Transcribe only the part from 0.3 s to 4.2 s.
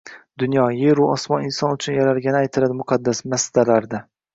Dunyo– yer-u osmon Inson uchun yaralgani aytiladi muqaddas masdarlarda.